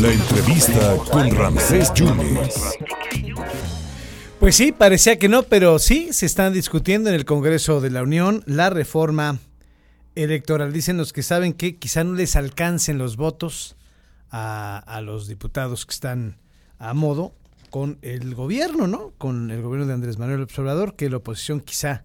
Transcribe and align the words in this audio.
La 0.00 0.12
entrevista 0.12 0.96
con 1.10 1.30
Ramsés 1.30 1.92
Yunes. 1.94 2.76
Pues 4.40 4.56
sí, 4.56 4.72
parecía 4.72 5.18
que 5.18 5.28
no, 5.28 5.44
pero 5.44 5.78
sí 5.78 6.12
se 6.12 6.26
están 6.26 6.52
discutiendo 6.52 7.10
en 7.10 7.14
el 7.14 7.24
Congreso 7.24 7.80
de 7.80 7.90
la 7.90 8.02
Unión 8.02 8.42
la 8.46 8.70
reforma 8.70 9.38
electoral. 10.16 10.72
Dicen 10.72 10.96
los 10.96 11.12
que 11.12 11.22
saben 11.22 11.52
que 11.52 11.76
quizá 11.76 12.02
no 12.02 12.14
les 12.14 12.34
alcancen 12.34 12.98
los 12.98 13.16
votos 13.16 13.76
a, 14.30 14.78
a 14.78 15.00
los 15.00 15.28
diputados 15.28 15.86
que 15.86 15.94
están 15.94 16.38
a 16.78 16.92
modo 16.92 17.34
con 17.70 17.98
el 18.02 18.34
gobierno, 18.34 18.88
¿no? 18.88 19.12
Con 19.16 19.50
el 19.52 19.62
gobierno 19.62 19.86
de 19.86 19.94
Andrés 19.94 20.18
Manuel 20.18 20.42
Observador, 20.42 20.96
que 20.96 21.08
la 21.08 21.18
oposición 21.18 21.60
quizá 21.60 22.04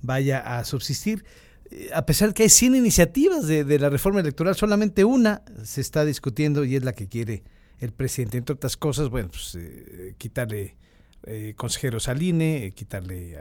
vaya 0.00 0.38
a 0.38 0.64
subsistir. 0.64 1.24
A 1.94 2.06
pesar 2.06 2.28
de 2.28 2.34
que 2.34 2.42
hay 2.44 2.48
100 2.48 2.74
iniciativas 2.76 3.46
de, 3.46 3.78
la 3.78 3.90
reforma 3.90 4.20
electoral, 4.20 4.54
solamente 4.54 5.04
una 5.04 5.42
se 5.64 5.80
está 5.80 6.04
discutiendo 6.04 6.64
y 6.64 6.76
es 6.76 6.84
la 6.84 6.92
que 6.92 7.08
quiere 7.08 7.42
el 7.78 7.92
presidente. 7.92 8.38
Entre 8.38 8.54
otras 8.54 8.76
cosas, 8.76 9.08
bueno, 9.08 9.28
pues 9.28 9.56
eh, 9.56 10.14
quitarle 10.18 10.76
eh, 11.24 11.54
consejeros 11.56 12.08
al 12.08 12.22
INE, 12.22 12.72
quitarle 12.74 13.34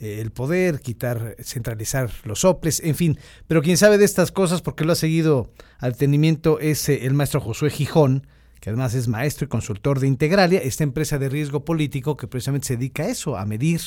eh, 0.00 0.20
el 0.20 0.30
poder, 0.30 0.80
quitar, 0.80 1.36
centralizar 1.42 2.10
los 2.24 2.40
soples, 2.40 2.80
en 2.84 2.94
fin. 2.94 3.18
Pero 3.46 3.62
quien 3.62 3.76
sabe 3.76 3.98
de 3.98 4.04
estas 4.04 4.32
cosas, 4.32 4.62
porque 4.62 4.84
lo 4.84 4.92
ha 4.92 4.96
seguido 4.96 5.52
al 5.78 5.96
tenimiento, 5.96 6.58
es 6.60 6.88
el 6.88 7.14
maestro 7.14 7.40
Josué 7.40 7.70
Gijón, 7.70 8.26
que 8.60 8.70
además 8.70 8.94
es 8.94 9.08
maestro 9.08 9.46
y 9.46 9.48
consultor 9.48 10.00
de 10.00 10.06
Integralia, 10.06 10.60
esta 10.60 10.84
empresa 10.84 11.18
de 11.18 11.28
riesgo 11.28 11.64
político 11.64 12.16
que 12.16 12.26
precisamente 12.26 12.68
se 12.68 12.76
dedica 12.76 13.04
a 13.04 13.08
eso, 13.08 13.36
a 13.36 13.44
medir 13.46 13.80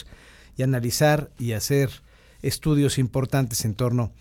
y 0.57 0.63
analizar 0.63 1.31
y 1.37 1.53
hacer 1.53 1.89
estudios 2.43 2.97
importantes 2.97 3.65
en 3.65 3.75
torno 3.75 4.11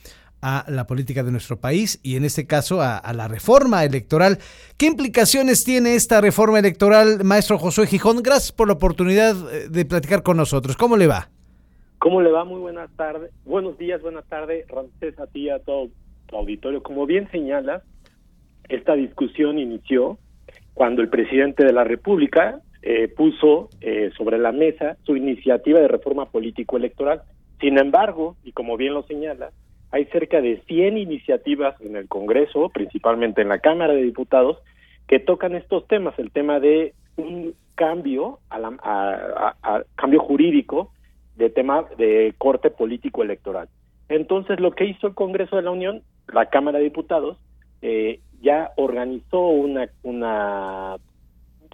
a 0.43 0.65
la 0.69 0.87
política 0.87 1.23
de 1.23 1.31
nuestro 1.31 1.61
país 1.61 2.01
y 2.03 2.17
en 2.17 2.25
este 2.25 2.47
caso 2.47 2.81
a, 2.83 3.01
la 3.15 3.29
reforma 3.29 3.85
electoral. 3.85 4.39
¿Qué 4.77 4.87
implicaciones 4.87 5.65
tiene 5.65 5.95
esta 5.95 6.21
reforma 6.21 6.59
electoral, 6.59 7.23
maestro 7.25 7.59
Josué 7.59 7.87
Gijón? 7.87 8.23
Gracias 8.23 8.51
por 8.51 8.67
la 8.67 8.75
oportunidad 8.75 9.37
eh, 9.53 9.69
de 9.71 9.85
platicar 9.85 10.25
con 10.25 10.37
nosotros. 10.37 10.77
¿Cómo 10.77 10.97
le 10.97 11.07
va? 11.07 11.29
¿Cómo 11.99 12.21
le 12.21 12.33
va? 12.33 12.45
Muy 12.45 12.61
buenas 12.61 12.91
tardes. 12.97 13.31
Buenos 13.45 13.79
días, 13.79 14.03
buenas 14.03 14.27
tardes, 14.29 14.67
Ramsés, 14.67 15.17
a 15.21 15.29
ti 15.29 15.43
y 15.43 15.51
a 15.51 15.61
todo 15.61 15.89
tu 16.27 16.37
auditorio. 16.37 16.83
Como 16.83 17.07
bien 17.07 17.31
señalas, 17.31 17.85
esta 18.69 18.95
discusión 18.95 19.61
inició 19.61 20.19
cuando 20.75 21.03
el 21.03 21.09
presidente 21.09 21.65
de 21.65 21.73
la 21.73 21.85
República 21.85 22.61
eh, 22.83 23.07
puso 23.07 23.69
eh, 23.81 24.11
sobre 24.17 24.39
la 24.39 24.51
mesa 24.51 24.97
su 25.05 25.15
iniciativa 25.15 25.79
de 25.79 25.87
reforma 25.87 26.27
político-electoral 26.27 27.23
sin 27.63 27.79
embargo, 27.79 28.37
y 28.43 28.53
como 28.53 28.77
bien 28.77 28.93
lo 28.93 29.05
señala, 29.05 29.53
hay 29.93 30.07
cerca 30.07 30.41
de 30.41 30.61
100 30.67 30.99
iniciativas 30.99 31.81
en 31.81 31.95
el 31.97 32.09
Congreso, 32.09 32.71
principalmente 32.71 33.41
en 33.41 33.49
la 33.49 33.61
Cámara 33.61 33.93
de 33.95 34.03
Diputados, 34.03 34.59
que 35.07 35.21
tocan 35.21 35.55
estos 35.55 35.87
temas, 35.87 36.19
el 36.19 36.33
tema 36.33 36.59
de 36.59 36.93
un 37.17 37.55
cambio, 37.77 38.41
a, 38.51 38.59
la, 38.59 39.87
cambio 39.95 40.21
jurídico 40.21 40.91
de 41.37 41.51
tema 41.51 41.85
de 41.97 42.35
corte 42.37 42.69
político 42.69 43.23
electoral. 43.23 43.69
Entonces, 44.09 44.59
lo 44.59 44.73
que 44.73 44.87
hizo 44.87 45.07
el 45.07 45.15
Congreso 45.15 45.55
de 45.55 45.63
la 45.63 45.71
Unión, 45.71 46.03
la 46.33 46.47
Cámara 46.47 46.79
de 46.79 46.85
Diputados, 46.85 47.39
eh, 47.81 48.19
ya 48.41 48.73
organizó 48.77 49.47
una, 49.47 49.89
una 50.03 50.97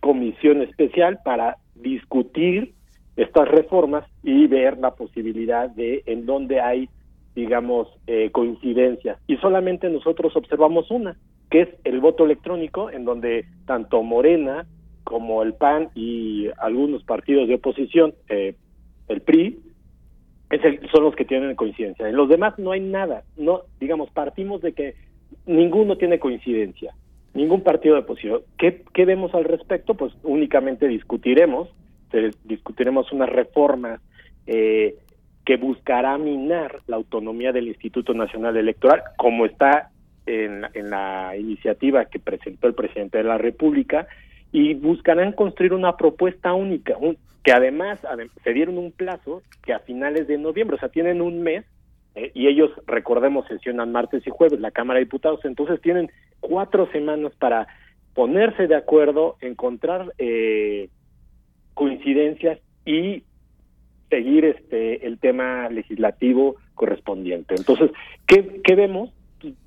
comisión 0.03 0.61
especial 0.61 1.21
para 1.25 1.57
discutir 1.75 2.75
estas 3.19 3.49
reformas 3.49 4.05
y 4.23 4.47
ver 4.47 4.79
la 4.79 4.93
posibilidad 4.93 5.69
de 5.69 6.05
en 6.07 6.25
dónde 6.25 6.61
hay, 6.61 6.89
digamos, 7.35 7.89
eh, 8.07 8.31
coincidencias. 8.31 9.19
Y 9.27 9.37
solamente 9.39 9.91
nosotros 9.91 10.35
observamos 10.37 10.91
una, 10.93 11.17
que 11.51 11.63
es 11.63 11.69
el 11.83 11.99
voto 12.01 12.25
electrónico, 12.25 12.91
en 12.91 13.05
donde 13.05 13.45
tanto 13.67 14.03
Morena 14.05 14.67
como 15.03 15.43
el 15.43 15.55
PAN 15.55 15.89
y 15.97 16.47
algunos 16.59 17.03
partidos 17.03 17.49
de 17.49 17.55
oposición, 17.55 18.15
eh, 18.29 18.55
el 19.09 19.21
PRI, 19.23 19.59
es 20.51 20.65
el, 20.65 20.89
son 20.91 21.03
los 21.03 21.17
que 21.17 21.25
tienen 21.25 21.57
coincidencia. 21.57 22.09
En 22.09 22.15
los 22.15 22.29
demás 22.29 22.57
no 22.59 22.71
hay 22.71 22.81
nada. 22.81 23.25
No, 23.37 23.63
digamos, 23.81 24.11
partimos 24.11 24.63
de 24.63 24.75
que 24.75 24.95
ninguno 25.45 25.97
tiene 25.97 26.21
coincidencia, 26.21 26.95
ningún 27.35 27.63
partido 27.63 27.97
de 27.97 28.03
oposición. 28.03 28.43
¿Qué, 28.59 28.85
qué 28.95 29.05
vemos 29.05 29.35
al 29.35 29.45
respecto? 29.45 29.95
Pues 29.95 30.13
únicamente 30.23 30.87
discutiremos 30.87 31.69
discutiremos 32.45 33.13
unas 33.13 33.29
reformas 33.29 34.01
eh, 34.47 34.97
que 35.45 35.57
buscará 35.57 36.19
minar 36.19 36.81
la 36.87 36.97
autonomía 36.97 37.53
del 37.53 37.69
Instituto 37.69 38.15
Nacional 38.15 38.57
Electoral, 38.57 39.03
como 39.17 39.47
está 39.47 39.91
en, 40.27 40.67
en 40.75 40.91
la 40.91 41.37
iniciativa 41.37 42.05
que 42.05 42.19
presentó 42.19 42.67
el 42.67 42.75
presidente 42.75 43.19
de 43.19 43.25
la 43.25 43.39
República, 43.39 44.07
y 44.53 44.75
buscarán 44.75 45.33
construir 45.33 45.73
una 45.73 45.97
propuesta 45.97 46.53
única, 46.55 46.97
un, 46.99 47.17
que 47.43 47.53
además 47.53 48.01
se 48.43 48.53
dieron 48.53 48.79
un 48.79 48.93
plazo 48.93 49.43
que 49.63 49.73
a 49.73 49.79
finales 49.81 50.27
de 50.27 50.39
noviembre, 50.39 50.77
o 50.77 50.79
sea, 50.79 50.89
tienen 50.89 51.21
un 51.21 51.43
mes, 51.43 51.65
eh, 52.15 52.31
y 52.35 52.47
ellos, 52.49 52.71
recordemos, 52.87 53.47
sesionan 53.47 53.93
martes 53.93 54.27
y 54.27 54.31
jueves 54.31 54.61
la 54.61 54.71
Cámara 54.71 54.99
de 54.99 55.05
Diputados, 55.05 55.45
entonces 55.45 55.81
tienen 55.81 56.11
cuatro 56.41 56.91
semanas 56.93 57.33
para 57.39 57.69
ponerse 58.15 58.67
de 58.67 58.75
acuerdo, 58.75 59.37
encontrar 59.41 60.13
eh, 60.19 60.89
coincidencias 61.79 62.59
y 62.85 63.23
seguir 64.11 64.45
este 64.45 65.07
el 65.07 65.21
tema 65.21 65.69
legislativo 65.69 66.57
correspondiente. 66.75 67.55
Entonces, 67.55 67.93
¿qué, 68.27 68.61
qué 68.65 68.75
vemos? 68.75 69.11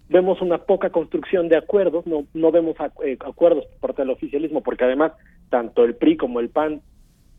Vemos 0.10 0.42
una 0.42 0.58
poca 0.58 0.90
construcción 0.90 1.48
de 1.48 1.56
acuerdos, 1.56 2.06
no, 2.06 2.26
no 2.34 2.52
vemos 2.52 2.76
eh, 3.06 3.18
acuerdos 3.22 3.66
por 3.66 3.80
parte 3.80 4.02
del 4.02 4.12
oficialismo, 4.12 4.62
porque 4.62 4.84
además 4.84 5.14
tanto 5.50 5.86
el 5.86 5.96
PRI 5.96 6.18
como 6.18 6.42
el 6.42 6.50
PAN 6.50 6.82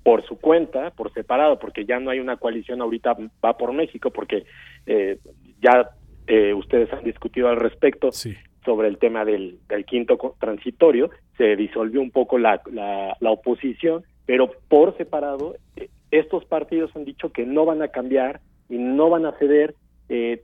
por 0.02 0.24
su 0.24 0.38
cuenta, 0.38 0.90
por 0.92 1.12
separado, 1.12 1.58
porque 1.58 1.84
ya 1.84 2.00
no 2.00 2.08
hay 2.08 2.18
una 2.18 2.38
coalición 2.38 2.80
ahorita 2.80 3.14
va 3.44 3.58
por 3.58 3.74
México, 3.74 4.10
porque 4.10 4.44
eh, 4.86 5.18
ya 5.60 5.90
eh, 6.26 6.54
ustedes 6.54 6.90
han 6.94 7.04
discutido 7.04 7.48
al 7.48 7.56
respecto 7.56 8.10
sí. 8.10 8.34
sobre 8.64 8.88
el 8.88 8.96
tema 8.96 9.26
del, 9.26 9.58
del, 9.68 9.84
quinto 9.84 10.34
transitorio, 10.40 11.10
se 11.36 11.56
disolvió 11.56 12.00
un 12.00 12.10
poco 12.10 12.38
la, 12.38 12.62
la, 12.72 13.14
la 13.20 13.30
oposición 13.30 14.02
pero 14.26 14.50
por 14.68 14.96
separado, 14.96 15.56
eh, 15.76 15.88
estos 16.10 16.44
partidos 16.44 16.94
han 16.94 17.04
dicho 17.04 17.30
que 17.30 17.46
no 17.46 17.64
van 17.64 17.82
a 17.82 17.88
cambiar 17.88 18.40
y 18.68 18.78
no 18.78 19.10
van 19.10 19.26
a 19.26 19.32
ceder 19.32 19.74
eh, 20.08 20.42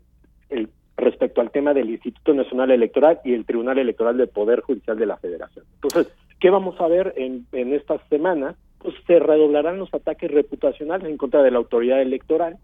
el, 0.51 0.71
respecto 0.97 1.41
al 1.41 1.51
tema 1.51 1.75
del 1.75 1.91
Instituto 1.91 2.35
Nacional 2.35 2.71
Electoral 2.71 3.21
y 3.25 3.35
el 3.35 3.45
Tribunal 3.45 3.79
Electoral 3.79 4.17
del 4.17 4.29
Poder 4.29 4.61
Judicial 4.61 4.99
de 4.99 5.07
la 5.07 5.17
Federación. 5.17 5.65
Entonces, 5.75 6.13
¿qué 6.41 6.51
vamos 6.51 6.81
a 6.81 6.89
ver 6.89 7.15
en, 7.17 7.47
en 7.53 7.73
estas 7.73 8.01
semanas? 8.09 8.57
Pues 8.79 8.95
se 9.07 9.19
redoblarán 9.19 9.79
los 9.79 9.93
ataques 9.93 10.31
reputacionales 10.31 11.09
en 11.09 11.17
contra 11.17 11.43
de 11.43 11.51
la 11.51 11.59
autoridad 11.59 12.01
electoral, 12.01 12.59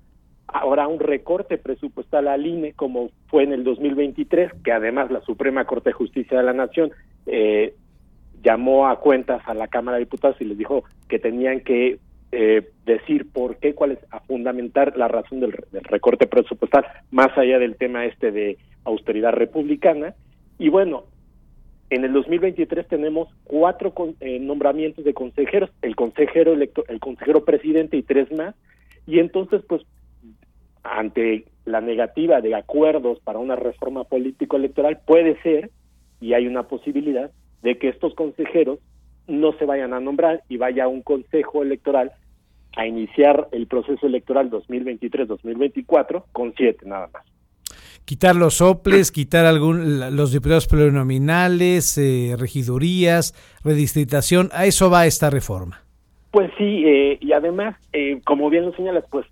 habrá 0.47 0.87
un 0.89 1.01
recorte 1.01 1.59
presupuestal 1.59 2.29
al 2.29 2.47
INE 2.47 2.75
como 2.75 3.11
fue 3.29 3.45
en 3.45 3.53
el 3.53 3.65
2023, 3.65 4.53
que 4.63 4.73
además 4.73 5.11
la 5.11 5.21
Suprema 5.23 5.65
Corte 5.65 5.91
de 5.91 5.95
Justicia 5.95 6.39
de 6.39 6.45
la 6.45 6.53
Nación 6.53 6.93
eh, 7.27 7.75
llamó 8.45 8.87
a 8.87 9.01
cuentas 9.01 9.43
a 9.47 9.55
la 9.55 9.69
Cámara 9.69 9.97
de 9.97 10.05
Diputados 10.05 10.37
y 10.41 10.45
les 10.45 10.59
dijo 10.59 10.85
que 11.09 11.19
tenían 11.19 11.61
que 11.61 11.99
eh, 12.31 12.69
decir 12.85 13.31
por 13.33 13.57
qué, 13.57 13.75
cuál 13.75 13.93
es, 13.93 13.99
a 14.11 14.21
fundamentar 14.21 14.97
la 14.97 15.09
razón 15.09 15.41
del, 15.41 15.53
recorte 15.53 16.27
presupuestal, 16.27 16.85
más 17.11 17.37
allá 17.39 17.59
del 17.59 17.77
tema 17.77 18.05
este 18.05 18.31
de 18.31 18.59
austeridad 18.85 19.33
republicana. 19.33 20.15
Y 20.59 20.69
bueno, 20.69 21.05
en 21.91 22.05
el 22.05 22.13
2023 22.13 22.87
tenemos 22.87 23.29
cuatro 23.45 23.95
con, 23.95 24.15
eh, 24.21 24.39
nombramientos 24.39 25.05
de 25.05 25.15
consejeros, 25.15 25.71
el 25.81 25.97
consejero 25.97 26.53
electo, 26.53 26.85
el 26.89 27.01
consejero 27.01 27.45
presidente 27.45 27.97
y 27.97 28.03
tres 28.03 28.31
más, 28.33 28.55
y 29.07 29.21
entonces 29.21 29.63
pues 29.67 29.83
ante 30.83 31.47
la 31.65 31.81
negativa 31.81 32.43
de 32.43 32.55
acuerdos 32.55 33.21
para 33.21 33.39
una 33.39 33.57
reforma 33.57 34.05
político 34.05 34.57
electoral 34.57 35.01
puede 35.07 35.41
ser 35.43 35.71
y 36.21 36.35
hay 36.35 36.47
una 36.47 36.65
posibilidad 36.65 37.31
de 37.65 37.79
que 37.79 37.89
estos 37.89 38.15
consejeros 38.15 38.79
no 39.27 39.53
se 39.55 39.65
vayan 39.65 39.95
a 39.95 40.01
nombrar 40.01 40.43
y 40.49 40.59
vaya 40.59 40.87
un 40.87 41.03
consejo 41.03 41.63
electoral 41.63 42.13
a 42.77 42.87
iniciar 42.87 43.49
el 43.53 43.67
proceso 43.67 44.07
electoral 44.07 44.51
2023-2024 44.51 46.25
con 46.31 46.53
siete 46.57 46.87
nada 46.87 47.09
más. 47.13 47.25
Quitar 48.05 48.37
los 48.37 48.55
soples, 48.55 49.11
quitar 49.11 49.47
algún, 49.47 50.15
los 50.15 50.31
diputados 50.31 50.67
plurinominales, 50.67 51.97
eh, 51.97 52.37
regidurías, 52.39 53.33
redistritación, 53.65 54.51
a 54.53 54.67
eso 54.67 54.91
va 54.91 55.07
esta 55.07 55.31
reforma. 55.31 55.83
Pues 56.31 56.51
sí, 56.59 56.85
eh, 56.85 57.17
y 57.21 57.33
además, 57.33 57.77
eh, 57.95 58.21
como 58.27 58.51
bien 58.51 58.67
lo 58.67 58.75
señalas, 58.75 59.05
pues 59.11 59.25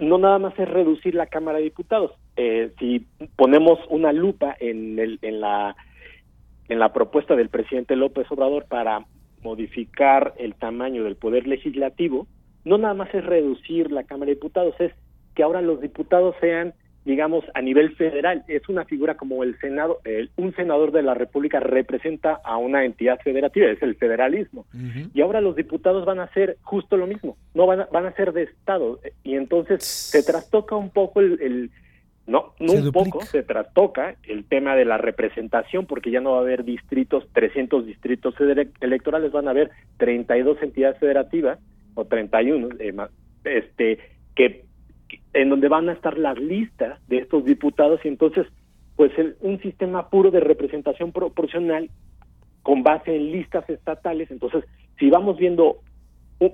no 0.00 0.16
nada 0.16 0.38
más 0.38 0.58
es 0.58 0.68
reducir 0.68 1.14
la 1.14 1.26
Cámara 1.26 1.58
de 1.58 1.64
Diputados. 1.64 2.12
Eh, 2.36 2.70
si 2.78 3.04
ponemos 3.36 3.78
una 3.90 4.12
lupa 4.12 4.56
en, 4.58 4.98
el, 4.98 5.18
en 5.20 5.40
la 5.40 5.76
en 6.68 6.78
la 6.78 6.92
propuesta 6.92 7.36
del 7.36 7.48
presidente 7.48 7.96
López 7.96 8.26
Obrador 8.30 8.66
para 8.66 9.04
modificar 9.42 10.34
el 10.38 10.54
tamaño 10.54 11.04
del 11.04 11.16
poder 11.16 11.46
legislativo, 11.46 12.26
no 12.64 12.78
nada 12.78 12.94
más 12.94 13.14
es 13.14 13.24
reducir 13.24 13.90
la 13.92 14.04
Cámara 14.04 14.30
de 14.30 14.36
Diputados, 14.36 14.74
es 14.78 14.92
que 15.34 15.42
ahora 15.42 15.60
los 15.60 15.80
diputados 15.80 16.34
sean 16.40 16.74
digamos, 17.04 17.44
a 17.54 17.60
nivel 17.60 17.94
federal. 17.96 18.44
Es 18.48 18.68
una 18.68 18.84
figura 18.84 19.16
como 19.16 19.42
el 19.42 19.58
Senado, 19.58 20.00
un 20.36 20.54
senador 20.54 20.90
de 20.90 21.02
la 21.02 21.14
República 21.14 21.60
representa 21.60 22.40
a 22.44 22.56
una 22.56 22.84
entidad 22.84 23.20
federativa, 23.20 23.66
es 23.70 23.82
el 23.82 23.96
federalismo. 23.96 24.66
Y 25.12 25.20
ahora 25.20 25.40
los 25.40 25.54
diputados 25.54 26.04
van 26.04 26.18
a 26.18 26.24
hacer 26.24 26.56
justo 26.62 26.96
lo 26.96 27.06
mismo, 27.06 27.36
no 27.54 27.66
van 27.66 27.82
a, 27.82 27.88
van 27.92 28.06
a 28.06 28.12
ser 28.12 28.32
de 28.32 28.44
Estado. 28.44 29.00
Y 29.22 29.34
entonces 29.34 29.84
se 29.84 30.22
trastoca 30.22 30.76
un 30.76 30.90
poco 30.90 31.20
el, 31.20 31.70
no, 32.26 32.54
no 32.58 32.72
un 32.72 32.92
poco, 32.92 33.20
se 33.22 33.42
trastoca 33.42 34.16
el 34.22 34.44
tema 34.44 34.74
de 34.76 34.86
la 34.86 34.96
representación 34.96 35.84
porque 35.86 36.10
ya 36.10 36.20
no 36.20 36.32
va 36.32 36.38
a 36.38 36.40
haber 36.40 36.64
distritos, 36.64 37.28
300 37.32 37.84
distritos 37.84 38.34
electorales, 38.80 39.30
van 39.30 39.48
a 39.48 39.50
haber 39.50 39.70
32 39.98 40.62
entidades 40.62 40.98
federativas 40.98 41.58
o 41.94 42.06
31, 42.06 42.68
eh, 42.78 42.94
este, 43.44 43.98
que 44.34 44.64
en 45.34 45.50
donde 45.50 45.68
van 45.68 45.88
a 45.88 45.92
estar 45.92 46.16
las 46.16 46.38
listas 46.38 46.98
de 47.08 47.18
estos 47.18 47.44
diputados 47.44 48.00
y 48.04 48.08
entonces 48.08 48.46
pues 48.96 49.12
un 49.40 49.60
sistema 49.60 50.08
puro 50.08 50.30
de 50.30 50.40
representación 50.40 51.12
proporcional 51.12 51.90
con 52.62 52.82
base 52.82 53.14
en 53.14 53.32
listas 53.32 53.68
estatales 53.68 54.30
entonces 54.30 54.64
si 54.98 55.10
vamos 55.10 55.36
viendo 55.36 55.80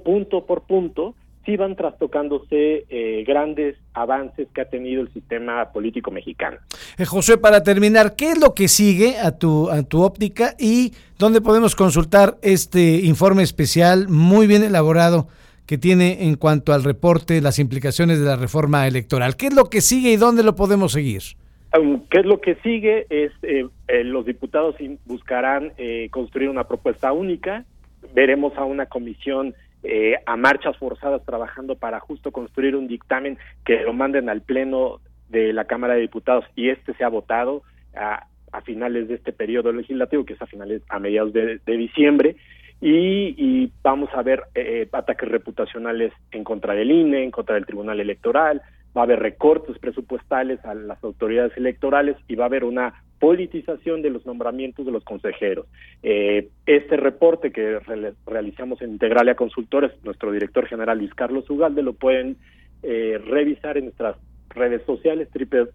punto 0.05 0.47
por 0.47 0.63
punto 0.63 1.15
sí 1.51 1.57
van 1.57 1.75
trastocándose 1.75 2.85
eh, 2.89 3.25
grandes 3.27 3.77
avances 3.93 4.47
que 4.55 4.61
ha 4.61 4.67
tenido 4.67 5.03
el 5.03 5.13
sistema 5.13 5.73
político 5.73 6.11
mexicano. 6.11 6.59
Eh, 6.97 7.05
José, 7.05 7.39
para 7.39 7.63
terminar, 7.63 8.15
¿qué 8.15 8.31
es 8.31 8.41
lo 8.41 8.55
que 8.55 8.69
sigue 8.69 9.19
a 9.19 9.37
tu, 9.37 9.69
a 9.69 9.83
tu 9.83 10.03
óptica 10.03 10.55
y 10.59 10.93
dónde 11.19 11.41
podemos 11.41 11.75
consultar 11.75 12.37
este 12.43 13.01
informe 13.05 13.43
especial 13.43 14.09
muy 14.09 14.47
bien 14.47 14.63
elaborado 14.63 15.27
que 15.67 15.77
tiene 15.77 16.25
en 16.27 16.37
cuanto 16.37 16.73
al 16.73 16.85
reporte 16.85 17.41
las 17.41 17.59
implicaciones 17.59 18.21
de 18.21 18.27
la 18.27 18.37
reforma 18.37 18.87
electoral. 18.87 19.37
¿Qué 19.37 19.47
es 19.49 19.55
lo 19.55 19.65
que 19.65 19.81
sigue 19.81 20.13
y 20.13 20.17
dónde 20.17 20.43
lo 20.43 20.55
podemos 20.55 20.93
seguir? 20.93 21.23
Um, 21.79 22.03
¿Qué 22.11 22.21
es 22.21 22.27
lo 22.27 22.41
que 22.41 22.57
sigue? 22.57 23.07
Es 23.11 23.33
eh, 23.43 23.67
eh, 23.89 24.05
los 24.05 24.25
diputados 24.25 24.77
buscarán 25.05 25.73
eh, 25.79 26.09
construir 26.11 26.49
una 26.49 26.65
propuesta 26.65 27.13
única. 27.13 27.65
Veremos 28.15 28.57
a 28.57 28.65
una 28.65 28.87
comisión 28.87 29.55
a 30.27 30.37
marchas 30.37 30.77
forzadas 30.77 31.25
trabajando 31.25 31.75
para 31.77 32.01
justo 32.01 32.33
construir 32.33 32.77
un 32.77 32.87
dictamen 32.87 33.39
que 33.65 33.81
lo 33.81 33.93
manden 33.93 34.29
al 34.29 34.43
pleno 34.43 35.01
de 35.29 35.53
la 35.53 35.65
Cámara 35.65 35.95
de 35.95 36.01
Diputados 36.01 36.45
y 36.55 36.69
este 36.69 36.93
se 36.95 37.05
ha 37.05 37.09
votado 37.09 37.63
a, 37.95 38.27
finales 38.65 39.09
de 39.09 39.15
este 39.15 39.33
periodo 39.33 39.73
legislativo, 39.73 40.25
que 40.25 40.35
es 40.35 40.43
a 40.43 40.47
finales 40.47 40.83
a 40.89 40.99
mediados 40.99 41.33
de 41.33 41.61
diciembre. 41.67 42.37
Y, 42.81 43.71
vamos 43.83 44.09
a 44.15 44.23
ver 44.23 44.45
eh, 44.55 44.89
ataques 44.91 45.29
reputacionales 45.29 46.13
en 46.31 46.45
contra 46.45 46.75
del 46.75 46.91
INE, 46.91 47.25
en 47.25 47.31
contra 47.31 47.57
del 47.57 47.67
Tribunal 47.67 48.01
Electoral, 48.01 48.63
va 48.97 49.03
a 49.03 49.05
haber 49.05 49.21
recortes 49.21 49.79
presupuestales 49.79 50.65
a 50.65 50.75
las 50.75 51.03
autoridades 51.05 51.57
electorales 51.57 52.17
y 52.27 52.37
va 52.37 52.45
a 52.45 52.47
haber 52.47 52.65
una 52.65 53.03
politización 53.21 54.03
de 54.03 54.11
los 54.11 54.27
nombramientos 54.27 54.85
de 54.85 54.91
los 54.91 55.05
consejeros. 55.05 55.67
Eh, 56.03 56.49
este 56.67 56.97
reporte 56.97 57.53
que 57.53 57.79
realizamos 58.27 58.83
en 58.83 58.91
Integralia 58.91 59.37
Consultores, 59.37 59.93
nuestro 60.03 60.33
director 60.33 60.67
general 60.67 60.99
Luis 60.99 61.15
Carlos 61.15 61.49
Ugalde, 61.49 61.83
lo 61.83 61.93
pueden 61.93 62.39
eh, 62.83 63.21
revisar 63.25 63.77
en 63.77 63.85
nuestras 63.85 64.17
redes 64.49 64.83
sociales 64.87 65.29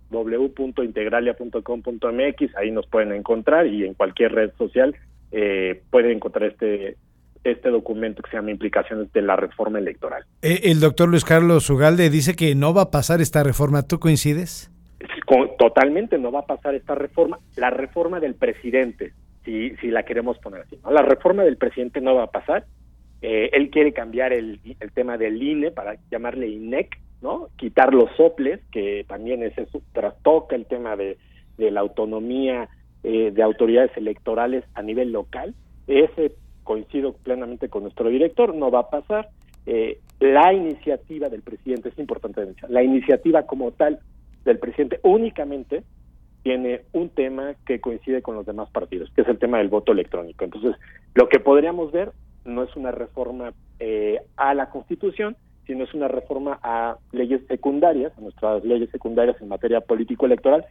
www.integralia.com.mx, 0.10 2.58
ahí 2.58 2.72
nos 2.72 2.88
pueden 2.88 3.14
encontrar 3.14 3.68
y 3.68 3.86
en 3.86 3.94
cualquier 3.94 4.34
red 4.34 4.52
social 4.58 4.94
eh, 5.32 5.82
puede 5.92 6.12
encontrar 6.12 6.50
este 6.50 6.98
este 7.44 7.70
documento 7.70 8.24
que 8.24 8.32
se 8.32 8.38
llama 8.38 8.50
Implicaciones 8.50 9.14
de 9.14 9.22
la 9.22 9.36
Reforma 9.36 9.78
Electoral. 9.78 10.24
Eh, 10.42 10.62
el 10.64 10.80
doctor 10.80 11.10
Luis 11.10 11.24
Carlos 11.24 11.70
Ugalde 11.70 12.10
dice 12.10 12.36
que 12.36 12.56
no 12.56 12.74
va 12.74 12.82
a 12.84 12.92
pasar 12.92 13.20
esta 13.22 13.44
reforma. 13.44 13.84
¿Tú 13.84 14.00
coincides? 14.00 14.72
Totalmente 15.58 16.18
no 16.18 16.32
va 16.32 16.42
a 16.42 16.46
pasar 16.46 16.76
esta 16.76 16.96
reforma. 16.96 17.40
La 17.56 17.70
reforma 17.70 18.20
del 18.20 18.36
presidente, 18.36 19.14
si, 19.44 19.76
si 19.78 19.88
la 19.88 20.04
queremos 20.04 20.38
poner 20.40 20.62
así. 20.62 20.78
La 20.90 21.02
reforma 21.02 21.44
del 21.44 21.58
presidente 21.58 22.02
no 22.02 22.16
va 22.16 22.24
a 22.24 22.32
pasar. 22.32 22.66
Eh, 23.22 23.50
él 23.54 23.70
quiere 23.70 23.94
cambiar 23.94 24.34
el, 24.34 24.60
el, 24.80 24.92
tema 24.92 25.18
del 25.18 25.42
INE 25.42 25.72
para 25.72 25.96
llamarle 26.12 26.48
INEC, 26.48 27.00
¿no? 27.22 27.48
Quitar 27.56 27.94
los 27.94 28.12
soples, 28.18 28.60
que 28.72 29.04
también 29.08 29.42
es 29.42 29.58
eso, 29.58 29.82
trastoca 29.94 30.56
el 30.56 30.66
tema 30.68 30.96
de, 30.96 31.18
de 31.58 31.72
la 31.72 31.80
autonomía 31.80 32.70
eh, 33.04 33.32
de 33.32 33.44
autoridades 33.44 33.96
electorales 33.98 34.64
a 34.74 34.82
nivel 34.82 35.12
local. 35.12 35.56
Ese 35.88 36.34
coincido 36.64 37.14
plenamente 37.14 37.70
con 37.70 37.84
nuestro 37.84 38.10
director, 38.10 38.54
no 38.54 38.72
va 38.72 38.80
a 38.80 38.90
pasar. 38.90 39.30
Eh, 39.66 40.00
la 40.20 40.54
iniciativa 40.54 41.30
del 41.30 41.42
presidente, 41.42 41.90
es 41.90 41.98
importante 41.98 42.42
la 42.68 42.84
iniciativa 42.84 43.44
como 43.44 43.72
tal 43.72 44.00
del 44.46 44.60
presidente 44.60 45.00
únicamente 45.04 45.84
tiene 46.44 46.82
un 46.94 47.10
tema 47.10 47.56
que 47.66 47.82
coincide 47.82 48.22
con 48.22 48.36
los 48.36 48.46
demás 48.46 48.70
partidos, 48.70 49.10
que 49.16 49.22
es 49.22 49.28
el 49.28 49.40
tema 49.40 49.58
del 49.58 49.68
voto 49.68 49.92
electrónico. 49.92 50.46
Entonces, 50.46 50.76
lo 51.16 51.28
que 51.28 51.40
podríamos 51.40 51.92
ver 51.92 52.12
no 52.46 52.64
es 52.64 52.76
una 52.76 52.92
reforma 52.92 53.54
eh, 53.80 54.22
a 54.38 54.54
la 54.54 54.70
Constitución, 54.70 55.36
sino 55.66 55.84
es 55.84 55.94
una 55.96 56.08
reforma 56.08 56.60
a 56.62 56.98
leyes 57.12 57.42
secundarias, 57.48 58.16
a 58.18 58.22
nuestras 58.22 58.64
leyes 58.64 58.92
secundarias 58.92 59.42
en 59.42 59.48
materia 59.48 59.82
político-electoral, 59.82 60.66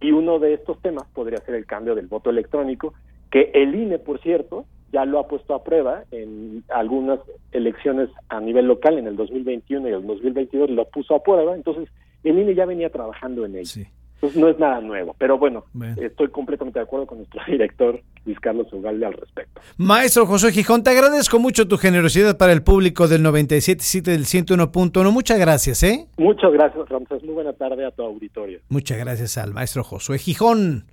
y 0.00 0.10
uno 0.10 0.40
de 0.40 0.54
estos 0.54 0.82
temas 0.82 1.04
podría 1.14 1.38
ser 1.38 1.54
el 1.54 1.66
cambio 1.66 1.94
del 1.94 2.08
voto 2.08 2.30
electrónico, 2.30 2.92
que 3.30 3.52
el 3.54 3.76
INE, 3.76 4.00
por 4.00 4.20
cierto, 4.20 4.66
ya 4.92 5.04
lo 5.04 5.20
ha 5.20 5.28
puesto 5.28 5.54
a 5.54 5.62
prueba 5.62 6.02
en 6.10 6.64
algunas 6.68 7.20
elecciones 7.52 8.10
a 8.28 8.40
nivel 8.40 8.66
local 8.66 8.98
en 8.98 9.06
el 9.06 9.16
2021 9.16 9.88
y 9.88 9.92
el 9.92 10.06
2022 10.06 10.70
lo 10.70 10.84
puso 10.86 11.14
a 11.14 11.22
prueba, 11.22 11.54
entonces 11.54 11.88
el 12.24 12.38
INE 12.38 12.54
ya 12.54 12.66
venía 12.66 12.90
trabajando 12.90 13.44
en 13.44 13.56
ello. 13.56 13.82
Entonces 14.22 14.40
no 14.40 14.48
es 14.48 14.56
nada 14.56 14.80
nuevo, 14.80 15.16
pero 15.18 15.36
bueno, 15.36 15.64
estoy 15.96 16.28
completamente 16.28 16.78
de 16.78 16.84
acuerdo 16.84 17.06
con 17.06 17.18
nuestro 17.18 17.40
director 17.48 18.00
Luis 18.24 18.38
Carlos 18.38 18.72
Ugalde 18.72 19.04
al 19.04 19.14
respecto. 19.14 19.60
Maestro 19.78 20.26
José 20.26 20.52
Gijón, 20.52 20.84
te 20.84 20.90
agradezco 20.90 21.40
mucho 21.40 21.66
tu 21.66 21.76
generosidad 21.76 22.38
para 22.38 22.52
el 22.52 22.62
público 22.62 23.08
del 23.08 23.24
97.7 23.24 24.02
del 24.02 24.26
101.1. 24.26 25.10
Muchas 25.10 25.40
gracias, 25.40 25.82
¿eh? 25.82 26.06
Muchas 26.18 26.52
gracias, 26.52 26.88
Ramses. 26.88 27.24
Muy 27.24 27.34
buena 27.34 27.52
tarde 27.52 27.84
a 27.84 27.90
tu 27.90 28.02
auditorio. 28.02 28.60
Muchas 28.68 28.96
gracias 28.96 29.38
al 29.38 29.52
maestro 29.54 29.82
Josué 29.82 30.18
Gijón, 30.18 30.84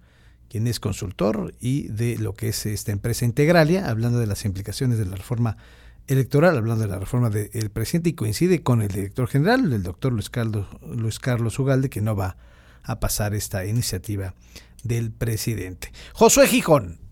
quien 0.49 0.65
es 0.65 0.79
consultor 0.79 1.53
y 1.61 1.87
de 1.89 2.17
lo 2.17 2.33
que 2.33 2.47
es 2.47 2.65
esta 2.65 2.91
empresa 2.91 3.25
Integralia, 3.25 3.91
hablando 3.91 4.17
de 4.17 4.25
las 4.25 4.43
implicaciones 4.43 4.97
de 4.97 5.05
la 5.05 5.15
reforma 5.15 5.57
electoral, 6.09 6.57
hablando 6.57 6.83
de 6.83 6.89
la 6.89 6.99
reforma 6.99 7.29
del 7.29 7.69
presidente 7.69 8.09
y 8.09 8.13
coincide 8.13 8.63
con 8.63 8.81
el 8.81 8.89
director 8.89 9.27
general, 9.27 9.71
el 9.71 9.83
doctor 9.83 10.11
Luis 10.11 10.29
Carlos, 10.29 10.67
Luis 10.81 11.19
Carlos 11.19 11.57
Ugalde, 11.59 11.89
que 11.89 12.01
no 12.01 12.15
va 12.15 12.37
a 12.83 12.99
pasar 12.99 13.35
esta 13.35 13.65
iniciativa 13.65 14.33
del 14.83 15.11
presidente. 15.11 15.91
Josué 16.13 16.47
Gijón. 16.47 17.08